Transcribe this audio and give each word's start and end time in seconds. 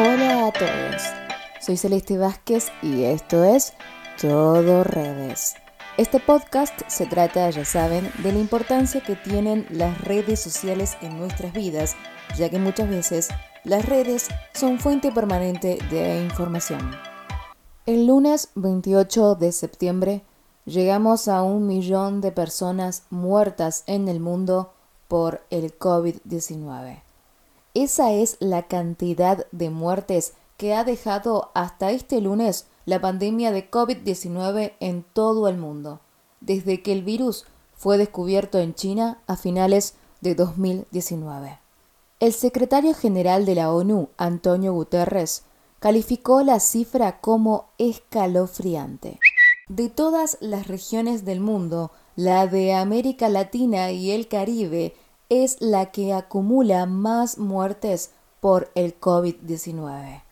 Hola 0.00 0.46
a 0.46 0.52
todos, 0.52 1.02
soy 1.60 1.76
Celeste 1.76 2.18
Vázquez 2.18 2.68
y 2.82 3.02
esto 3.02 3.42
es 3.42 3.72
Todo 4.20 4.84
Redes. 4.84 5.56
Este 5.96 6.20
podcast 6.20 6.82
se 6.86 7.06
trata, 7.06 7.50
ya 7.50 7.64
saben, 7.64 8.08
de 8.22 8.32
la 8.32 8.38
importancia 8.38 9.00
que 9.00 9.16
tienen 9.16 9.66
las 9.70 10.00
redes 10.02 10.38
sociales 10.38 10.96
en 11.02 11.18
nuestras 11.18 11.52
vidas, 11.52 11.96
ya 12.36 12.48
que 12.48 12.60
muchas 12.60 12.88
veces 12.88 13.28
las 13.64 13.86
redes 13.86 14.28
son 14.54 14.78
fuente 14.78 15.10
permanente 15.10 15.78
de 15.90 16.22
información. 16.22 16.92
El 17.84 18.06
lunes 18.06 18.50
28 18.54 19.34
de 19.34 19.50
septiembre 19.50 20.22
llegamos 20.64 21.26
a 21.26 21.42
un 21.42 21.66
millón 21.66 22.20
de 22.20 22.30
personas 22.30 23.02
muertas 23.10 23.82
en 23.88 24.06
el 24.06 24.20
mundo 24.20 24.74
por 25.08 25.42
el 25.50 25.76
COVID-19. 25.76 27.07
Esa 27.80 28.10
es 28.10 28.38
la 28.40 28.66
cantidad 28.66 29.46
de 29.52 29.70
muertes 29.70 30.32
que 30.56 30.74
ha 30.74 30.82
dejado 30.82 31.52
hasta 31.54 31.92
este 31.92 32.20
lunes 32.20 32.66
la 32.86 33.00
pandemia 33.00 33.52
de 33.52 33.70
COVID-19 33.70 34.72
en 34.80 35.04
todo 35.04 35.46
el 35.46 35.58
mundo, 35.58 36.00
desde 36.40 36.82
que 36.82 36.90
el 36.90 37.04
virus 37.04 37.44
fue 37.76 37.96
descubierto 37.96 38.58
en 38.58 38.74
China 38.74 39.22
a 39.28 39.36
finales 39.36 39.94
de 40.20 40.34
2019. 40.34 41.60
El 42.18 42.32
secretario 42.32 42.94
general 42.94 43.46
de 43.46 43.54
la 43.54 43.72
ONU, 43.72 44.08
Antonio 44.16 44.72
Guterres, 44.72 45.44
calificó 45.78 46.42
la 46.42 46.58
cifra 46.58 47.20
como 47.20 47.68
escalofriante. 47.78 49.20
De 49.68 49.88
todas 49.88 50.36
las 50.40 50.66
regiones 50.66 51.24
del 51.24 51.38
mundo, 51.38 51.92
la 52.16 52.48
de 52.48 52.74
América 52.74 53.28
Latina 53.28 53.92
y 53.92 54.10
el 54.10 54.26
Caribe 54.26 54.96
es 55.28 55.60
la 55.60 55.90
que 55.90 56.12
acumula 56.12 56.86
más 56.86 57.38
muertes 57.38 58.12
por 58.40 58.70
el 58.74 58.98
COVID-19. 58.98 60.22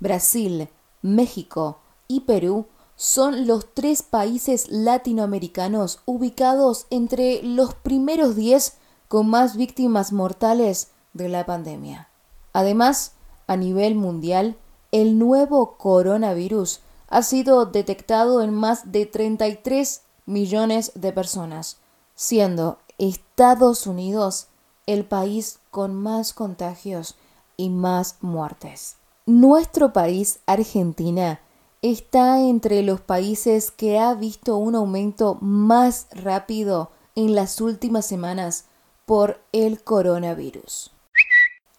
Brasil, 0.00 0.68
México 1.02 1.78
y 2.08 2.20
Perú 2.20 2.66
son 2.96 3.46
los 3.46 3.72
tres 3.74 4.02
países 4.02 4.68
latinoamericanos 4.70 6.00
ubicados 6.04 6.86
entre 6.90 7.42
los 7.42 7.74
primeros 7.74 8.36
10 8.36 8.78
con 9.08 9.28
más 9.28 9.56
víctimas 9.56 10.12
mortales 10.12 10.90
de 11.12 11.28
la 11.28 11.44
pandemia. 11.46 12.08
Además, 12.52 13.12
a 13.46 13.56
nivel 13.56 13.94
mundial, 13.94 14.56
el 14.92 15.18
nuevo 15.18 15.76
coronavirus 15.76 16.80
ha 17.08 17.22
sido 17.22 17.66
detectado 17.66 18.42
en 18.42 18.54
más 18.54 18.92
de 18.92 19.06
33 19.06 20.02
millones 20.26 20.92
de 20.94 21.12
personas, 21.12 21.78
siendo 22.14 22.78
Estados 23.02 23.88
Unidos 23.88 24.46
el 24.86 25.04
país 25.04 25.58
con 25.72 25.92
más 25.92 26.32
contagios 26.32 27.16
y 27.56 27.68
más 27.68 28.16
muertes. 28.20 28.96
Nuestro 29.26 29.92
país, 29.92 30.38
Argentina, 30.46 31.40
está 31.82 32.40
entre 32.40 32.82
los 32.84 33.00
países 33.00 33.72
que 33.72 33.98
ha 33.98 34.14
visto 34.14 34.56
un 34.56 34.76
aumento 34.76 35.36
más 35.40 36.06
rápido 36.12 36.92
en 37.16 37.34
las 37.34 37.60
últimas 37.60 38.06
semanas 38.06 38.66
por 39.04 39.40
el 39.50 39.82
coronavirus. 39.82 40.92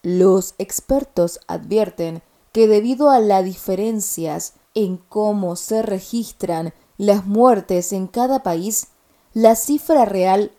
Los 0.02 0.56
expertos 0.58 1.40
advierten 1.48 2.22
que 2.52 2.68
debido 2.68 3.10
a 3.10 3.20
las 3.20 3.46
diferencias 3.46 4.56
en 4.74 4.98
cómo 4.98 5.56
se 5.56 5.84
registran 5.84 6.74
las 6.98 7.26
muertes 7.26 7.94
en 7.94 8.08
cada 8.08 8.44
país, 8.44 8.88
la 9.34 9.56
cifra 9.56 10.04
real 10.04 10.52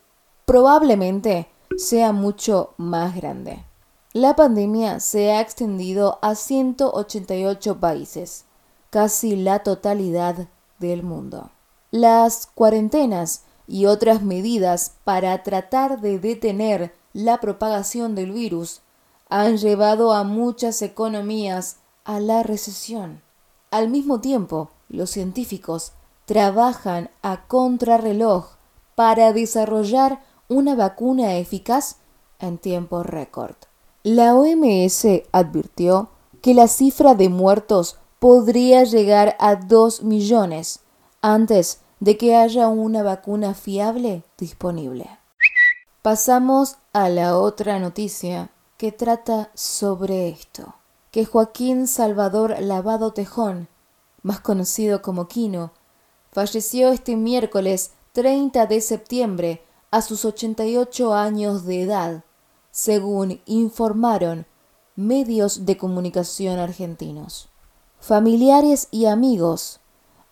probablemente 0.44 1.48
sea 1.76 2.12
mucho 2.12 2.74
más 2.76 3.14
grande. 3.16 3.64
La 4.12 4.36
pandemia 4.36 5.00
se 5.00 5.32
ha 5.32 5.40
extendido 5.40 6.18
a 6.22 6.34
188 6.34 7.80
países, 7.80 8.44
casi 8.90 9.34
la 9.34 9.64
totalidad 9.64 10.46
del 10.78 11.02
mundo. 11.02 11.50
Las 11.90 12.46
cuarentenas 12.46 13.44
y 13.66 13.86
otras 13.86 14.22
medidas 14.22 14.96
para 15.04 15.42
tratar 15.42 16.00
de 16.00 16.18
detener 16.18 16.94
la 17.12 17.40
propagación 17.40 18.14
del 18.14 18.32
virus 18.32 18.82
han 19.28 19.56
llevado 19.56 20.12
a 20.12 20.22
muchas 20.22 20.82
economías 20.82 21.78
a 22.04 22.20
la 22.20 22.42
recesión. 22.42 23.22
Al 23.70 23.88
mismo 23.88 24.20
tiempo, 24.20 24.70
los 24.88 25.10
científicos 25.10 25.92
trabajan 26.26 27.10
a 27.22 27.46
contrarreloj 27.46 28.46
para 28.94 29.32
desarrollar 29.32 30.22
una 30.48 30.74
vacuna 30.74 31.36
eficaz 31.36 31.96
en 32.38 32.58
tiempo 32.58 33.02
récord. 33.02 33.56
La 34.02 34.34
OMS 34.34 35.06
advirtió 35.32 36.10
que 36.42 36.54
la 36.54 36.68
cifra 36.68 37.14
de 37.14 37.28
muertos 37.28 37.98
podría 38.18 38.84
llegar 38.84 39.36
a 39.38 39.56
2 39.56 40.02
millones 40.02 40.80
antes 41.22 41.80
de 42.00 42.18
que 42.18 42.36
haya 42.36 42.68
una 42.68 43.02
vacuna 43.02 43.54
fiable 43.54 44.24
disponible. 44.36 45.08
Pasamos 46.02 46.76
a 46.92 47.08
la 47.08 47.38
otra 47.38 47.78
noticia 47.78 48.50
que 48.76 48.92
trata 48.92 49.50
sobre 49.54 50.28
esto, 50.28 50.74
que 51.10 51.24
Joaquín 51.24 51.86
Salvador 51.86 52.56
Lavado 52.60 53.12
Tejón, 53.14 53.68
más 54.22 54.40
conocido 54.40 55.00
como 55.00 55.28
Quino, 55.28 55.72
falleció 56.30 56.90
este 56.90 57.16
miércoles 57.16 57.92
30 58.12 58.66
de 58.66 58.80
septiembre 58.82 59.62
a 59.94 60.02
sus 60.02 60.24
88 60.24 61.14
años 61.14 61.66
de 61.66 61.82
edad, 61.82 62.24
según 62.72 63.40
informaron 63.46 64.44
medios 64.96 65.66
de 65.66 65.76
comunicación 65.76 66.58
argentinos. 66.58 67.48
Familiares 68.00 68.88
y 68.90 69.06
amigos, 69.06 69.78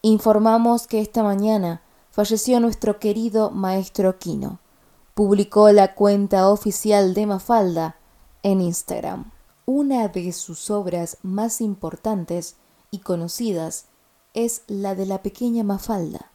informamos 0.03 0.89
que 0.89 1.01
esta 1.01 1.23
mañana 1.23 1.81
falleció 2.11 2.59
nuestro 2.59 2.99
querido 2.99 3.53
maestro 3.53 4.19
Quino. 4.19 4.59
Publicó 5.15 5.71
la 5.71 5.95
cuenta 5.95 6.49
oficial 6.49 7.15
de 7.15 7.27
Mafalda 7.27 7.95
en 8.43 8.61
Instagram. 8.61 9.31
Una 9.65 10.09
de 10.09 10.33
sus 10.33 10.71
obras 10.71 11.19
más 11.23 11.61
importantes 11.61 12.57
y 12.91 12.99
conocidas 12.99 13.85
es 14.35 14.63
la 14.67 14.97
de 14.97 15.07
la 15.07 15.23
pequeña 15.23 15.63
Mafalda, 15.63 16.33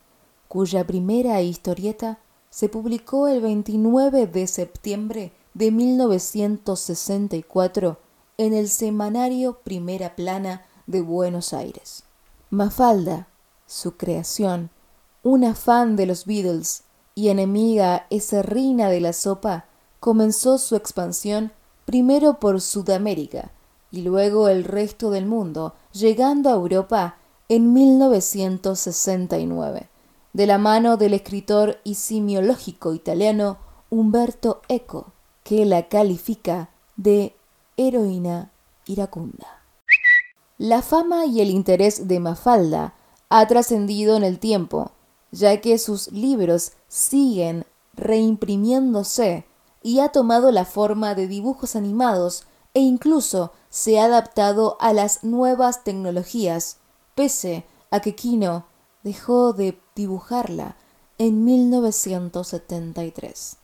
cuya 0.47 0.87
primera 0.87 1.41
historieta 1.41 2.19
se 2.49 2.69
publicó 2.69 3.27
el 3.27 3.41
29 3.41 4.27
de 4.27 4.47
septiembre 4.47 5.33
de 5.53 5.71
1964 5.71 7.99
en 8.37 8.53
el 8.53 8.69
semanario 8.69 9.59
Primera 9.63 10.15
Plana 10.15 10.65
de 10.85 11.01
Buenos 11.01 11.53
Aires. 11.53 12.03
Mafalda, 12.49 13.27
su 13.65 13.97
creación, 13.97 14.69
una 15.23 15.55
fan 15.55 15.95
de 15.95 16.05
los 16.05 16.25
Beatles 16.25 16.83
y 17.15 17.29
enemiga 17.29 18.05
esa 18.09 18.41
reina 18.41 18.89
de 18.89 18.99
la 19.01 19.13
sopa, 19.13 19.65
comenzó 19.99 20.57
su 20.57 20.75
expansión 20.75 21.51
primero 21.85 22.39
por 22.39 22.61
Sudamérica 22.61 23.51
y 23.91 24.01
luego 24.01 24.49
el 24.49 24.63
resto 24.63 25.11
del 25.11 25.25
mundo, 25.25 25.75
llegando 25.91 26.49
a 26.49 26.53
Europa 26.53 27.17
en 27.49 27.73
1969 27.73 29.89
de 30.37 30.45
la 30.45 30.59
mano 30.59 30.97
del 30.97 31.15
escritor 31.15 31.79
y 31.83 31.95
simiológico 31.95 32.93
italiano 32.93 33.57
Umberto 33.89 34.61
Eco, 34.67 35.11
que 35.43 35.65
la 35.65 35.87
califica 35.87 36.69
de 36.95 37.35
heroína 37.75 38.51
iracunda. 38.85 39.63
La 40.59 40.83
fama 40.83 41.25
y 41.25 41.41
el 41.41 41.49
interés 41.49 42.07
de 42.07 42.19
Mafalda 42.19 42.93
ha 43.29 43.47
trascendido 43.47 44.15
en 44.15 44.23
el 44.23 44.37
tiempo, 44.37 44.91
ya 45.31 45.59
que 45.59 45.79
sus 45.79 46.11
libros 46.11 46.73
siguen 46.87 47.65
reimprimiéndose 47.95 49.47
y 49.81 50.01
ha 50.01 50.09
tomado 50.09 50.51
la 50.51 50.65
forma 50.65 51.15
de 51.15 51.27
dibujos 51.27 51.75
animados 51.75 52.45
e 52.75 52.81
incluso 52.81 53.53
se 53.71 53.99
ha 53.99 54.05
adaptado 54.05 54.77
a 54.79 54.93
las 54.93 55.23
nuevas 55.23 55.83
tecnologías, 55.83 56.77
pese 57.15 57.65
a 57.89 58.01
que 58.01 58.13
Kino 58.13 58.67
dejó 59.01 59.53
de 59.53 59.79
dibujarla 59.97 60.77
en 61.17 61.43
1973. 61.43 63.57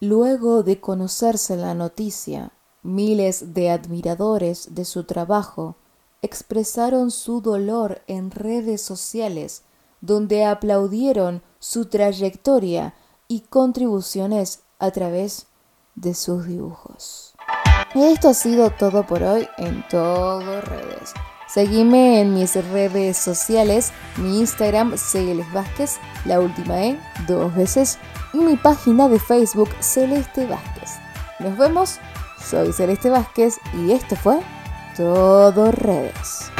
Luego 0.00 0.62
de 0.62 0.80
conocerse 0.80 1.56
la 1.56 1.74
noticia, 1.74 2.52
miles 2.82 3.54
de 3.54 3.70
admiradores 3.70 4.74
de 4.74 4.84
su 4.84 5.04
trabajo 5.04 5.76
expresaron 6.20 7.10
su 7.10 7.40
dolor 7.40 8.02
en 8.08 8.30
redes 8.30 8.82
sociales, 8.82 9.62
donde 10.00 10.44
aplaudieron 10.44 11.42
su 11.58 11.86
trayectoria 11.86 12.94
y 13.28 13.40
contribuciones 13.40 14.60
a 14.78 14.90
través 14.90 15.46
de 15.94 16.14
sus 16.14 16.46
dibujos. 16.46 17.34
Esto 17.94 18.28
ha 18.28 18.34
sido 18.34 18.70
todo 18.70 19.06
por 19.06 19.22
hoy 19.22 19.48
en 19.56 19.82
todo 19.88 20.60
redes. 20.60 21.14
Seguime 21.48 22.20
en 22.20 22.34
mis 22.34 22.54
redes 22.70 23.16
sociales, 23.16 23.92
mi 24.18 24.40
Instagram 24.40 24.98
Celes 24.98 25.50
Vázquez, 25.52 25.98
la 26.26 26.40
última 26.40 26.84
E, 26.84 27.00
dos 27.26 27.54
veces, 27.54 27.98
y 28.34 28.38
mi 28.38 28.56
página 28.56 29.08
de 29.08 29.18
Facebook 29.18 29.70
Celeste 29.80 30.46
Vázquez. 30.46 30.90
Nos 31.40 31.56
vemos, 31.56 32.00
soy 32.44 32.72
Celeste 32.74 33.08
Vázquez 33.08 33.58
y 33.72 33.92
esto 33.92 34.14
fue 34.14 34.40
Todo 34.94 35.72
redes. 35.72 36.50